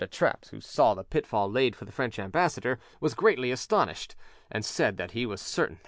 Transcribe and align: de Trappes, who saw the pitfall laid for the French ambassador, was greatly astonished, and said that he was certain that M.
de 0.03 0.07
Trappes, 0.07 0.49
who 0.49 0.59
saw 0.59 0.95
the 0.95 1.03
pitfall 1.03 1.47
laid 1.47 1.75
for 1.75 1.85
the 1.85 1.91
French 1.91 2.17
ambassador, 2.17 2.79
was 2.99 3.13
greatly 3.13 3.51
astonished, 3.51 4.15
and 4.51 4.65
said 4.65 4.97
that 4.97 5.11
he 5.11 5.27
was 5.27 5.39
certain 5.39 5.75
that 5.75 5.79
M. 5.79 5.79